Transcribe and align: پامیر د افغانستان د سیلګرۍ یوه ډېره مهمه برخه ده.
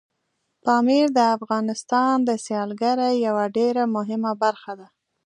پامیر 0.63 1.07
د 1.17 1.19
افغانستان 1.35 2.15
د 2.27 2.29
سیلګرۍ 2.45 3.13
یوه 3.27 3.45
ډېره 3.57 3.83
مهمه 3.95 4.31
برخه 4.43 4.71
ده. 4.79 4.87